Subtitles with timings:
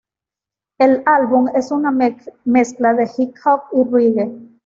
[0.79, 4.31] El álbum es una mezcla de hip hop y reggae.